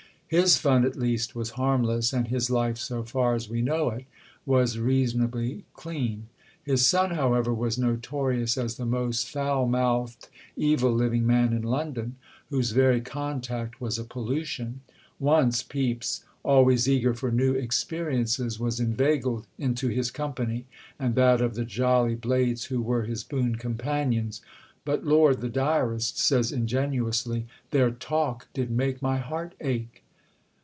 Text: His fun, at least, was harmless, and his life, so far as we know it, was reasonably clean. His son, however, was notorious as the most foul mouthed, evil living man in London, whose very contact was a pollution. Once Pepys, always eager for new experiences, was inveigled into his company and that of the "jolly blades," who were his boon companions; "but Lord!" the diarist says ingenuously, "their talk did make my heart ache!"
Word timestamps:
His 0.33 0.55
fun, 0.55 0.85
at 0.85 0.95
least, 0.95 1.35
was 1.35 1.49
harmless, 1.59 2.13
and 2.13 2.25
his 2.29 2.49
life, 2.49 2.77
so 2.77 3.03
far 3.03 3.35
as 3.35 3.49
we 3.49 3.61
know 3.61 3.89
it, 3.89 4.05
was 4.45 4.79
reasonably 4.79 5.65
clean. 5.73 6.27
His 6.63 6.87
son, 6.87 7.11
however, 7.15 7.53
was 7.53 7.77
notorious 7.77 8.57
as 8.57 8.77
the 8.77 8.85
most 8.85 9.29
foul 9.29 9.67
mouthed, 9.67 10.29
evil 10.55 10.93
living 10.93 11.27
man 11.27 11.51
in 11.51 11.63
London, 11.63 12.15
whose 12.49 12.71
very 12.71 13.01
contact 13.01 13.81
was 13.81 13.99
a 13.99 14.05
pollution. 14.05 14.79
Once 15.19 15.63
Pepys, 15.63 16.23
always 16.43 16.87
eager 16.87 17.13
for 17.13 17.29
new 17.29 17.51
experiences, 17.53 18.57
was 18.57 18.79
inveigled 18.79 19.47
into 19.59 19.89
his 19.89 20.09
company 20.09 20.65
and 20.97 21.15
that 21.15 21.41
of 21.41 21.55
the 21.55 21.65
"jolly 21.65 22.15
blades," 22.15 22.67
who 22.67 22.81
were 22.81 23.03
his 23.03 23.25
boon 23.25 23.55
companions; 23.57 24.41
"but 24.85 25.03
Lord!" 25.05 25.41
the 25.41 25.49
diarist 25.49 26.17
says 26.17 26.53
ingenuously, 26.53 27.47
"their 27.71 27.91
talk 27.91 28.47
did 28.53 28.71
make 28.71 29.01
my 29.01 29.17
heart 29.17 29.55
ache!" 29.59 30.05